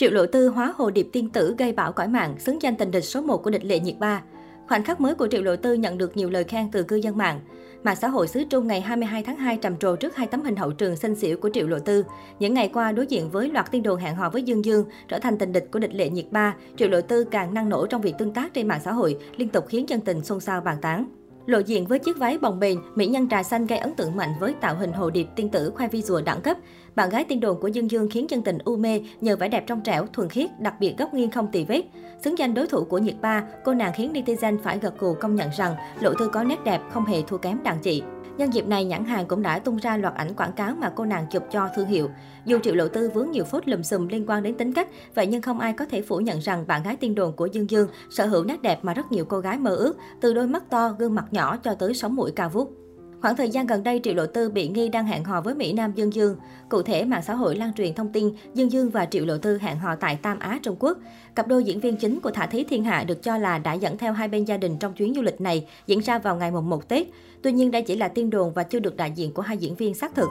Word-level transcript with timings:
Triệu 0.00 0.10
Lộ 0.10 0.26
Tư 0.26 0.48
hóa 0.48 0.74
hồ 0.76 0.90
điệp 0.90 1.08
tiên 1.12 1.28
tử 1.28 1.54
gây 1.58 1.72
bão 1.72 1.92
cõi 1.92 2.08
mạng, 2.08 2.34
xứng 2.38 2.62
danh 2.62 2.76
tình 2.76 2.90
địch 2.90 3.04
số 3.04 3.20
1 3.20 3.42
của 3.42 3.50
địch 3.50 3.64
lệ 3.64 3.80
nhiệt 3.80 3.98
ba. 3.98 4.22
Khoảnh 4.68 4.84
khắc 4.84 5.00
mới 5.00 5.14
của 5.14 5.28
Triệu 5.30 5.42
Lộ 5.42 5.56
Tư 5.56 5.74
nhận 5.74 5.98
được 5.98 6.16
nhiều 6.16 6.30
lời 6.30 6.44
khen 6.44 6.70
từ 6.72 6.82
cư 6.82 6.96
dân 6.96 7.16
mạng. 7.16 7.40
Mạng 7.82 7.96
xã 7.96 8.08
hội 8.08 8.28
xứ 8.28 8.44
Trung 8.50 8.66
ngày 8.66 8.80
22 8.80 9.22
tháng 9.22 9.36
2 9.36 9.56
trầm 9.56 9.76
trồ 9.76 9.96
trước 9.96 10.16
hai 10.16 10.26
tấm 10.26 10.42
hình 10.42 10.56
hậu 10.56 10.72
trường 10.72 10.96
xinh 10.96 11.14
xỉu 11.14 11.36
của 11.36 11.50
Triệu 11.52 11.66
Lộ 11.66 11.78
Tư. 11.78 12.04
Những 12.38 12.54
ngày 12.54 12.70
qua 12.72 12.92
đối 12.92 13.06
diện 13.06 13.30
với 13.30 13.48
loạt 13.48 13.70
tin 13.70 13.82
đồn 13.82 14.00
hẹn 14.00 14.16
hò 14.16 14.30
với 14.30 14.42
Dương 14.42 14.64
Dương, 14.64 14.84
trở 15.08 15.18
thành 15.18 15.38
tình 15.38 15.52
địch 15.52 15.68
của 15.72 15.78
địch 15.78 15.94
lệ 15.94 16.08
nhiệt 16.08 16.26
ba, 16.30 16.56
Triệu 16.76 16.88
Lộ 16.88 17.00
Tư 17.00 17.24
càng 17.24 17.54
năng 17.54 17.68
nổ 17.68 17.86
trong 17.86 18.00
việc 18.00 18.14
tương 18.18 18.32
tác 18.32 18.54
trên 18.54 18.68
mạng 18.68 18.80
xã 18.84 18.92
hội, 18.92 19.16
liên 19.36 19.48
tục 19.48 19.64
khiến 19.68 19.88
dân 19.88 20.00
tình 20.00 20.24
xôn 20.24 20.40
xao 20.40 20.60
bàn 20.60 20.76
tán. 20.82 21.19
Lộ 21.46 21.58
diện 21.58 21.86
với 21.86 21.98
chiếc 21.98 22.18
váy 22.18 22.38
bồng 22.38 22.60
bềnh, 22.60 22.78
mỹ 22.94 23.06
nhân 23.06 23.28
trà 23.28 23.42
xanh 23.42 23.66
gây 23.66 23.78
ấn 23.78 23.94
tượng 23.94 24.16
mạnh 24.16 24.30
với 24.40 24.54
tạo 24.60 24.76
hình 24.76 24.92
hồ 24.92 25.10
điệp 25.10 25.26
tiên 25.36 25.48
tử 25.48 25.72
khoai 25.76 25.88
vi 25.88 26.02
rùa 26.02 26.20
đẳng 26.20 26.40
cấp. 26.40 26.56
Bạn 26.94 27.10
gái 27.10 27.24
tiên 27.24 27.40
đồn 27.40 27.60
của 27.60 27.68
Dương 27.68 27.90
Dương 27.90 28.08
khiến 28.10 28.26
dân 28.30 28.42
tình 28.42 28.58
u 28.64 28.76
mê 28.76 29.00
nhờ 29.20 29.36
vẻ 29.36 29.48
đẹp 29.48 29.64
trong 29.66 29.80
trẻo, 29.80 30.06
thuần 30.12 30.28
khiết, 30.28 30.50
đặc 30.60 30.74
biệt 30.80 30.94
góc 30.98 31.14
nghiêng 31.14 31.30
không 31.30 31.48
tì 31.52 31.64
vết. 31.64 31.82
Xứng 32.24 32.38
danh 32.38 32.54
đối 32.54 32.66
thủ 32.66 32.84
của 32.84 32.98
Nhiệt 32.98 33.16
Ba, 33.20 33.44
cô 33.64 33.74
nàng 33.74 33.92
khiến 33.96 34.12
netizen 34.12 34.58
phải 34.58 34.78
gật 34.78 34.98
gù 34.98 35.14
công 35.14 35.34
nhận 35.34 35.50
rằng 35.56 35.74
Lộ 36.00 36.14
thư 36.14 36.28
có 36.28 36.44
nét 36.44 36.64
đẹp 36.64 36.80
không 36.92 37.04
hề 37.04 37.22
thua 37.22 37.38
kém 37.38 37.62
đàn 37.62 37.78
chị. 37.78 38.02
Nhân 38.40 38.54
dịp 38.54 38.66
này, 38.66 38.84
nhãn 38.84 39.04
hàng 39.04 39.26
cũng 39.26 39.42
đã 39.42 39.58
tung 39.58 39.76
ra 39.76 39.96
loạt 39.96 40.14
ảnh 40.14 40.34
quảng 40.34 40.52
cáo 40.52 40.74
mà 40.74 40.92
cô 40.96 41.04
nàng 41.04 41.26
chụp 41.30 41.42
cho 41.50 41.68
thương 41.76 41.86
hiệu. 41.86 42.10
Dù 42.44 42.58
Triệu 42.58 42.74
Lộ 42.74 42.88
Tư 42.88 43.10
vướng 43.14 43.30
nhiều 43.30 43.44
phốt 43.44 43.68
lùm 43.68 43.82
xùm 43.82 44.08
liên 44.08 44.26
quan 44.28 44.42
đến 44.42 44.54
tính 44.54 44.72
cách, 44.72 44.88
vậy 45.14 45.26
nhưng 45.26 45.42
không 45.42 45.60
ai 45.60 45.72
có 45.72 45.84
thể 45.84 46.02
phủ 46.02 46.18
nhận 46.18 46.38
rằng 46.38 46.66
bạn 46.66 46.82
gái 46.82 46.96
tiên 46.96 47.14
đồn 47.14 47.32
của 47.36 47.46
Dương 47.46 47.70
Dương 47.70 47.88
sở 48.10 48.26
hữu 48.26 48.44
nét 48.44 48.62
đẹp 48.62 48.78
mà 48.82 48.94
rất 48.94 49.12
nhiều 49.12 49.24
cô 49.24 49.38
gái 49.38 49.58
mơ 49.58 49.74
ước, 49.74 49.96
từ 50.20 50.34
đôi 50.34 50.46
mắt 50.46 50.70
to, 50.70 50.96
gương 50.98 51.14
mặt 51.14 51.24
nhỏ 51.30 51.56
cho 51.56 51.74
tới 51.74 51.94
sống 51.94 52.16
mũi 52.16 52.30
cao 52.36 52.48
vút. 52.48 52.72
Khoảng 53.20 53.36
thời 53.36 53.50
gian 53.50 53.66
gần 53.66 53.82
đây, 53.82 54.00
Triệu 54.04 54.14
Lộ 54.14 54.26
Tư 54.26 54.50
bị 54.50 54.68
nghi 54.68 54.88
đang 54.88 55.06
hẹn 55.06 55.24
hò 55.24 55.40
với 55.40 55.54
Mỹ 55.54 55.72
Nam 55.72 55.92
Dương 55.94 56.14
Dương. 56.14 56.36
Cụ 56.68 56.82
thể, 56.82 57.04
mạng 57.04 57.22
xã 57.22 57.34
hội 57.34 57.56
lan 57.56 57.72
truyền 57.72 57.94
thông 57.94 58.12
tin 58.12 58.30
Dương 58.54 58.72
Dương 58.72 58.90
và 58.90 59.06
Triệu 59.06 59.24
Lộ 59.24 59.38
Tư 59.38 59.58
hẹn 59.58 59.78
hò 59.78 59.94
tại 59.94 60.16
Tam 60.16 60.38
Á, 60.38 60.58
Trung 60.62 60.76
Quốc. 60.78 60.98
Cặp 61.34 61.48
đôi 61.48 61.64
diễn 61.64 61.80
viên 61.80 61.96
chính 61.96 62.20
của 62.20 62.30
Thả 62.30 62.46
Thí 62.46 62.64
Thiên 62.64 62.84
Hạ 62.84 63.04
được 63.04 63.22
cho 63.22 63.38
là 63.38 63.58
đã 63.58 63.72
dẫn 63.72 63.98
theo 63.98 64.12
hai 64.12 64.28
bên 64.28 64.44
gia 64.44 64.56
đình 64.56 64.78
trong 64.78 64.94
chuyến 64.94 65.14
du 65.14 65.22
lịch 65.22 65.40
này 65.40 65.66
diễn 65.86 66.00
ra 66.00 66.18
vào 66.18 66.36
ngày 66.36 66.50
mùng 66.50 66.70
1 66.70 66.88
Tết. 66.88 67.06
Tuy 67.42 67.52
nhiên, 67.52 67.70
đây 67.70 67.82
chỉ 67.82 67.96
là 67.96 68.08
tin 68.08 68.30
đồn 68.30 68.52
và 68.52 68.62
chưa 68.62 68.78
được 68.78 68.96
đại 68.96 69.10
diện 69.10 69.32
của 69.32 69.42
hai 69.42 69.56
diễn 69.56 69.74
viên 69.74 69.94
xác 69.94 70.14
thực. 70.14 70.28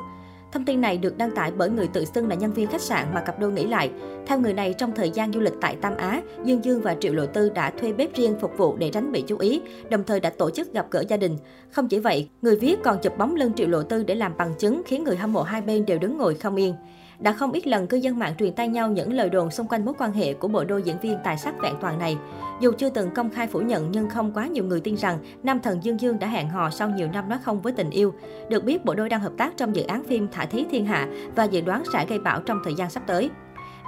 Thông 0.51 0.65
tin 0.65 0.81
này 0.81 0.97
được 0.97 1.17
đăng 1.17 1.31
tải 1.31 1.51
bởi 1.57 1.69
người 1.69 1.87
tự 1.87 2.05
xưng 2.05 2.27
là 2.27 2.35
nhân 2.35 2.53
viên 2.53 2.67
khách 2.67 2.81
sạn 2.81 3.13
mà 3.13 3.21
cặp 3.21 3.39
đôi 3.39 3.51
nghĩ 3.51 3.67
lại. 3.67 3.91
Theo 4.27 4.39
người 4.39 4.53
này, 4.53 4.73
trong 4.77 4.91
thời 4.95 5.09
gian 5.09 5.33
du 5.33 5.39
lịch 5.39 5.53
tại 5.61 5.75
Tam 5.81 5.97
Á, 5.97 6.21
Dương 6.43 6.63
Dương 6.65 6.81
và 6.81 6.95
Triệu 6.99 7.13
Lộ 7.13 7.25
Tư 7.25 7.49
đã 7.49 7.71
thuê 7.71 7.93
bếp 7.93 8.15
riêng 8.15 8.35
phục 8.41 8.57
vụ 8.57 8.75
để 8.75 8.89
tránh 8.89 9.11
bị 9.11 9.23
chú 9.27 9.37
ý, 9.37 9.61
đồng 9.89 10.03
thời 10.03 10.19
đã 10.19 10.29
tổ 10.29 10.49
chức 10.49 10.73
gặp 10.73 10.85
gỡ 10.91 11.03
gia 11.09 11.17
đình. 11.17 11.37
Không 11.71 11.87
chỉ 11.87 11.99
vậy, 11.99 12.29
người 12.41 12.55
viết 12.55 12.79
còn 12.83 12.97
chụp 13.01 13.17
bóng 13.17 13.35
lưng 13.35 13.53
Triệu 13.53 13.67
Lộ 13.67 13.83
Tư 13.83 14.03
để 14.03 14.15
làm 14.15 14.37
bằng 14.37 14.53
chứng 14.59 14.81
khiến 14.85 15.03
người 15.03 15.15
hâm 15.17 15.33
mộ 15.33 15.41
hai 15.41 15.61
bên 15.61 15.85
đều 15.85 15.99
đứng 15.99 16.17
ngồi 16.17 16.35
không 16.35 16.55
yên. 16.55 16.75
Đã 17.19 17.31
không 17.33 17.51
ít 17.51 17.67
lần 17.67 17.87
cư 17.87 17.97
dân 17.97 18.19
mạng 18.19 18.33
truyền 18.39 18.53
tay 18.53 18.67
nhau 18.67 18.91
những 18.91 19.13
lời 19.13 19.29
đồn 19.29 19.51
xung 19.51 19.67
quanh 19.67 19.85
mối 19.85 19.93
quan 19.97 20.13
hệ 20.13 20.33
của 20.33 20.47
bộ 20.47 20.63
đôi 20.63 20.83
diễn 20.83 20.99
viên 20.99 21.17
tài 21.23 21.37
sắc 21.37 21.55
vẹn 21.61 21.73
toàn 21.81 21.99
này. 21.99 22.17
Dù 22.61 22.71
chưa 22.77 22.89
từng 22.89 23.11
công 23.11 23.29
khai 23.29 23.47
phủ 23.47 23.59
nhận 23.59 23.91
nhưng 23.91 24.09
không 24.09 24.31
quá 24.33 24.47
nhiều 24.47 24.63
người 24.63 24.79
tin 24.79 24.97
rằng 24.97 25.17
nam 25.43 25.59
thần 25.59 25.83
Dương 25.83 25.99
Dương 26.01 26.19
đã 26.19 26.27
hẹn 26.27 26.49
hò 26.49 26.69
sau 26.69 26.89
nhiều 26.89 27.07
năm 27.13 27.29
nói 27.29 27.39
không 27.43 27.61
với 27.61 27.73
tình 27.73 27.89
yêu. 27.89 28.13
Được 28.49 28.63
biết 28.63 28.85
bộ 28.85 28.95
đôi 28.95 29.09
đang 29.09 29.21
hợp 29.21 29.33
tác 29.37 29.57
trong 29.57 29.75
dự 29.75 29.83
án 29.83 30.03
phim 30.03 30.27
Thả 30.31 30.45
Thí 30.45 30.65
Thiên 30.71 30.85
Hạ 30.85 31.07
và 31.35 31.43
dự 31.43 31.61
đoán 31.61 31.83
sẽ 31.93 32.05
gây 32.05 32.19
bão 32.19 32.41
trong 32.41 32.61
thời 32.63 32.73
gian 32.73 32.89
sắp 32.89 33.03
tới. 33.07 33.29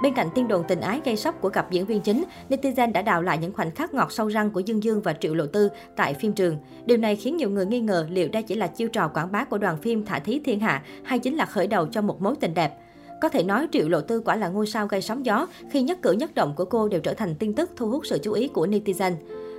Bên 0.02 0.14
cạnh 0.14 0.28
tin 0.34 0.48
đồn 0.48 0.64
tình 0.68 0.80
ái 0.80 1.00
gây 1.04 1.16
sốc 1.16 1.40
của 1.40 1.48
cặp 1.48 1.70
diễn 1.70 1.86
viên 1.86 2.00
chính, 2.00 2.24
netizen 2.48 2.92
đã 2.92 3.02
đào 3.02 3.22
lại 3.22 3.38
những 3.38 3.52
khoảnh 3.52 3.70
khắc 3.70 3.94
ngọt 3.94 4.12
sâu 4.12 4.28
răng 4.28 4.50
của 4.50 4.60
Dương 4.60 4.82
Dương 4.82 5.02
và 5.02 5.12
Triệu 5.12 5.34
Lộ 5.34 5.46
Tư 5.46 5.68
tại 5.96 6.14
phim 6.14 6.32
trường. 6.32 6.56
Điều 6.84 6.98
này 6.98 7.16
khiến 7.16 7.36
nhiều 7.36 7.50
người 7.50 7.66
nghi 7.66 7.80
ngờ 7.80 8.06
liệu 8.10 8.28
đây 8.28 8.42
chỉ 8.42 8.54
là 8.54 8.66
chiêu 8.66 8.88
trò 8.88 9.08
quảng 9.08 9.32
bá 9.32 9.44
của 9.44 9.58
đoàn 9.58 9.76
phim 9.76 10.04
Thả 10.04 10.18
Thí 10.18 10.40
Thiên 10.44 10.60
Hạ 10.60 10.82
hay 11.04 11.18
chính 11.18 11.36
là 11.36 11.46
khởi 11.46 11.66
đầu 11.66 11.86
cho 11.86 12.02
một 12.02 12.22
mối 12.22 12.34
tình 12.40 12.54
đẹp. 12.54 12.78
Có 13.22 13.28
thể 13.28 13.42
nói 13.42 13.68
Triệu 13.72 13.88
Lộ 13.88 14.00
Tư 14.00 14.20
quả 14.20 14.36
là 14.36 14.48
ngôi 14.48 14.66
sao 14.66 14.86
gây 14.86 15.02
sóng 15.02 15.26
gió 15.26 15.46
khi 15.70 15.82
nhất 15.82 15.98
cử 16.02 16.12
nhất 16.12 16.34
động 16.34 16.54
của 16.56 16.64
cô 16.64 16.88
đều 16.88 17.00
trở 17.00 17.14
thành 17.14 17.34
tin 17.34 17.54
tức 17.54 17.70
thu 17.76 17.90
hút 17.90 18.06
sự 18.06 18.18
chú 18.22 18.32
ý 18.32 18.48
của 18.48 18.66
netizen. 18.66 19.12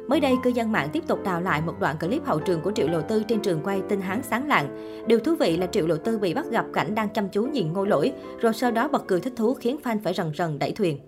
Mới 0.07 0.19
đây, 0.19 0.33
cư 0.43 0.49
dân 0.49 0.71
mạng 0.71 0.89
tiếp 0.93 1.03
tục 1.07 1.23
đào 1.23 1.41
lại 1.41 1.61
một 1.65 1.73
đoạn 1.79 1.97
clip 1.99 2.25
hậu 2.25 2.39
trường 2.39 2.61
của 2.61 2.71
Triệu 2.75 2.87
Lộ 2.87 3.01
Tư 3.01 3.23
trên 3.23 3.39
trường 3.39 3.61
quay 3.63 3.81
Tinh 3.89 4.01
Hán 4.01 4.21
Sáng 4.23 4.47
Lạng. 4.47 4.97
Điều 5.07 5.19
thú 5.19 5.35
vị 5.35 5.57
là 5.57 5.67
Triệu 5.67 5.87
Lộ 5.87 5.95
Tư 5.95 6.17
bị 6.17 6.33
bắt 6.33 6.45
gặp 6.51 6.65
cảnh 6.73 6.95
đang 6.95 7.09
chăm 7.09 7.29
chú 7.29 7.43
nhìn 7.43 7.73
ngô 7.73 7.85
lỗi, 7.85 8.11
rồi 8.39 8.53
sau 8.53 8.71
đó 8.71 8.87
bật 8.87 9.07
cười 9.07 9.19
thích 9.19 9.33
thú 9.35 9.53
khiến 9.53 9.77
fan 9.83 9.97
phải 10.03 10.13
rần 10.13 10.31
rần 10.37 10.59
đẩy 10.59 10.71
thuyền. 10.71 10.99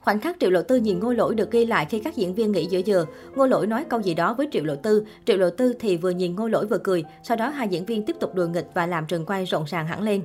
Khoảnh 0.00 0.20
khắc 0.20 0.36
Triệu 0.40 0.50
Lộ 0.50 0.62
Tư 0.62 0.76
nhìn 0.76 1.00
ngô 1.00 1.12
Lỗi 1.12 1.34
được 1.34 1.50
ghi 1.50 1.66
lại 1.66 1.86
khi 1.90 1.98
các 1.98 2.16
diễn 2.16 2.34
viên 2.34 2.52
nghỉ 2.52 2.66
giữa 2.66 2.80
giờ. 2.84 3.04
ngô 3.34 3.46
Lỗi 3.46 3.66
nói 3.66 3.84
câu 3.84 4.00
gì 4.00 4.14
đó 4.14 4.34
với 4.34 4.48
Triệu 4.52 4.64
Lộ 4.64 4.74
Tư. 4.74 5.04
Triệu 5.24 5.36
Lộ 5.36 5.50
Tư 5.50 5.74
thì 5.80 5.96
vừa 5.96 6.10
nhìn 6.10 6.36
ngô 6.36 6.48
Lỗi 6.48 6.66
vừa 6.66 6.78
cười. 6.78 7.04
Sau 7.22 7.36
đó 7.36 7.48
hai 7.48 7.68
diễn 7.68 7.84
viên 7.84 8.04
tiếp 8.04 8.16
tục 8.20 8.34
đùa 8.34 8.46
nghịch 8.46 8.66
và 8.74 8.86
làm 8.86 9.06
trường 9.06 9.26
quay 9.26 9.44
rộn 9.44 9.64
ràng 9.66 9.86
hẳn 9.86 10.02
lên. 10.02 10.22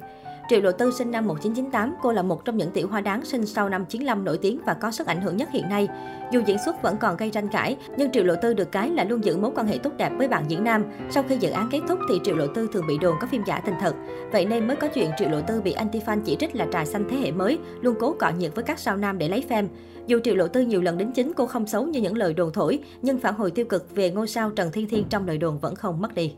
Triệu 0.49 0.61
Lộ 0.61 0.71
Tư 0.71 0.91
sinh 0.91 1.11
năm 1.11 1.27
1998, 1.27 1.95
cô 2.01 2.11
là 2.11 2.21
một 2.21 2.45
trong 2.45 2.57
những 2.57 2.71
tiểu 2.71 2.87
hoa 2.87 3.01
đáng 3.01 3.25
sinh 3.25 3.45
sau 3.45 3.69
năm 3.69 3.85
95 3.85 4.25
nổi 4.25 4.37
tiếng 4.37 4.59
và 4.65 4.73
có 4.73 4.91
sức 4.91 5.07
ảnh 5.07 5.21
hưởng 5.21 5.37
nhất 5.37 5.49
hiện 5.51 5.69
nay. 5.69 5.87
Dù 6.31 6.41
diễn 6.45 6.57
xuất 6.65 6.81
vẫn 6.81 6.97
còn 6.97 7.17
gây 7.17 7.29
tranh 7.29 7.47
cãi, 7.47 7.77
nhưng 7.97 8.11
Triệu 8.11 8.23
Lộ 8.23 8.35
Tư 8.41 8.53
được 8.53 8.71
cái 8.71 8.89
là 8.89 9.03
luôn 9.03 9.25
giữ 9.25 9.37
mối 9.37 9.51
quan 9.55 9.67
hệ 9.67 9.77
tốt 9.77 9.89
đẹp 9.97 10.11
với 10.17 10.27
bạn 10.27 10.43
diễn 10.47 10.63
nam. 10.63 10.83
Sau 11.09 11.23
khi 11.29 11.37
dự 11.37 11.49
án 11.49 11.69
kết 11.71 11.79
thúc 11.87 11.99
thì 12.09 12.19
Triệu 12.23 12.35
Lộ 12.35 12.47
Tư 12.47 12.67
thường 12.73 12.87
bị 12.87 12.97
đồn 12.97 13.15
có 13.21 13.27
phim 13.27 13.43
giả 13.47 13.59
tình 13.59 13.75
thật. 13.81 13.95
Vậy 14.31 14.45
nên 14.45 14.67
mới 14.67 14.75
có 14.75 14.87
chuyện 14.87 15.11
Triệu 15.17 15.29
Lộ 15.29 15.41
Tư 15.41 15.61
bị 15.61 15.71
anti 15.71 15.99
fan 15.99 16.21
chỉ 16.25 16.35
trích 16.39 16.55
là 16.55 16.67
trà 16.71 16.85
xanh 16.85 17.07
thế 17.09 17.17
hệ 17.17 17.31
mới, 17.31 17.59
luôn 17.81 17.95
cố 17.99 18.13
cọ 18.19 18.29
nhiệt 18.29 18.55
với 18.55 18.63
các 18.63 18.79
sao 18.79 18.97
nam 18.97 19.17
để 19.17 19.29
lấy 19.29 19.43
fan. 19.49 19.67
Dù 20.07 20.19
Triệu 20.23 20.35
Lộ 20.35 20.47
Tư 20.47 20.61
nhiều 20.61 20.81
lần 20.81 20.97
đính 20.97 21.11
chính 21.11 21.33
cô 21.33 21.45
không 21.45 21.67
xấu 21.67 21.85
như 21.85 22.01
những 22.01 22.17
lời 22.17 22.33
đồn 22.33 22.51
thổi, 22.53 22.79
nhưng 23.01 23.19
phản 23.19 23.33
hồi 23.33 23.51
tiêu 23.51 23.65
cực 23.65 23.95
về 23.95 24.11
ngôi 24.11 24.27
sao 24.27 24.49
Trần 24.49 24.71
Thiên 24.71 24.87
Thiên 24.87 25.03
trong 25.09 25.27
lời 25.27 25.37
đồn 25.37 25.59
vẫn 25.59 25.75
không 25.75 26.01
mất 26.01 26.15
đi. 26.15 26.33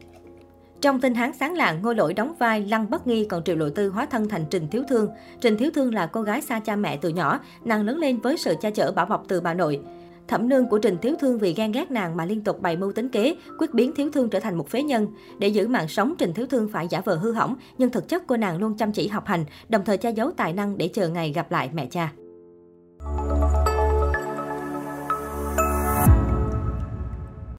Trong 0.81 1.01
tin 1.01 1.13
Hán 1.13 1.33
sáng 1.33 1.55
lạng, 1.55 1.81
Ngôi 1.81 1.95
Lỗi 1.95 2.13
đóng 2.13 2.33
vai 2.39 2.65
Lăng 2.65 2.89
Bất 2.89 3.07
Nghi, 3.07 3.25
còn 3.25 3.43
Triệu 3.43 3.55
Lộ 3.55 3.69
Tư 3.69 3.89
hóa 3.89 4.05
thân 4.05 4.29
thành 4.29 4.45
Trình 4.49 4.67
Thiếu 4.71 4.83
Thương. 4.89 5.09
Trình 5.41 5.57
Thiếu 5.57 5.71
Thương 5.75 5.93
là 5.93 6.05
cô 6.05 6.21
gái 6.21 6.41
xa 6.41 6.59
cha 6.59 6.75
mẹ 6.75 6.97
từ 6.97 7.09
nhỏ, 7.09 7.39
nàng 7.65 7.85
lớn 7.85 7.97
lên 7.97 8.19
với 8.19 8.37
sự 8.37 8.55
cha 8.61 8.69
chở 8.69 8.91
bảo 8.91 9.05
bọc 9.05 9.25
từ 9.27 9.41
bà 9.41 9.53
nội. 9.53 9.79
Thẩm 10.27 10.49
nương 10.49 10.69
của 10.69 10.77
Trình 10.77 10.97
Thiếu 11.01 11.15
Thương 11.19 11.39
vì 11.39 11.53
ghen 11.53 11.71
ghét 11.71 11.91
nàng 11.91 12.17
mà 12.17 12.25
liên 12.25 12.41
tục 12.41 12.61
bày 12.61 12.77
mưu 12.77 12.91
tính 12.91 13.09
kế, 13.09 13.35
quyết 13.59 13.73
biến 13.73 13.91
Thiếu 13.95 14.09
Thương 14.13 14.29
trở 14.29 14.39
thành 14.39 14.57
một 14.57 14.69
phế 14.69 14.83
nhân. 14.83 15.07
Để 15.39 15.47
giữ 15.47 15.67
mạng 15.67 15.87
sống, 15.87 16.13
Trình 16.17 16.33
Thiếu 16.33 16.45
Thương 16.45 16.69
phải 16.71 16.87
giả 16.87 17.01
vờ 17.01 17.15
hư 17.15 17.31
hỏng, 17.31 17.55
nhưng 17.77 17.89
thực 17.89 18.07
chất 18.07 18.23
cô 18.27 18.37
nàng 18.37 18.57
luôn 18.57 18.77
chăm 18.77 18.91
chỉ 18.91 19.07
học 19.07 19.25
hành, 19.25 19.45
đồng 19.69 19.85
thời 19.85 19.97
che 19.97 20.09
giấu 20.11 20.31
tài 20.31 20.53
năng 20.53 20.77
để 20.77 20.87
chờ 20.87 21.09
ngày 21.09 21.31
gặp 21.31 21.51
lại 21.51 21.69
mẹ 21.73 21.85
cha. 21.85 22.11